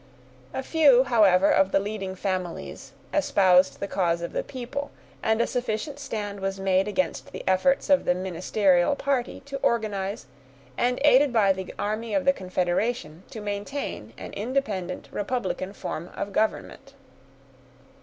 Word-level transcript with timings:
A 0.51 0.63
few, 0.63 1.03
however, 1.03 1.51
of 1.51 1.71
the 1.71 1.79
leading 1.79 2.15
families 2.15 2.93
espoused 3.13 3.79
the 3.79 3.87
cause 3.87 4.23
of 4.23 4.33
the 4.33 4.41
people; 4.41 4.89
and 5.21 5.39
a 5.39 5.45
sufficient 5.45 5.99
stand 5.99 6.39
was 6.39 6.59
made 6.59 6.87
against 6.87 7.31
the 7.31 7.43
efforts 7.47 7.87
of 7.87 8.03
the 8.05 8.15
ministerial 8.15 8.95
party, 8.95 9.41
to 9.41 9.57
organize, 9.57 10.25
and, 10.75 10.99
aided 11.05 11.31
by 11.31 11.53
the 11.53 11.71
army 11.77 12.15
of 12.15 12.25
the 12.25 12.33
confederation, 12.33 13.21
to 13.29 13.41
maintain 13.41 14.13
an 14.17 14.33
independent 14.33 15.07
republican 15.11 15.71
form 15.71 16.09
of 16.15 16.33
government. 16.33 16.95